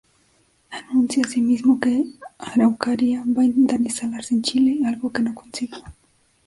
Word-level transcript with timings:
Anuncia 0.77 1.21
asimismo 1.23 1.79
que 1.79 2.03
""Araucaria" 2.39 3.23
va 3.37 3.43
a 3.43 3.45
intentar 3.45 3.79
instalarse 3.81 4.33
en 4.33 4.41
Chile", 4.41 4.79
algo 4.87 5.13
que 5.13 5.21
no 5.21 5.35
consiguió. 5.35 5.83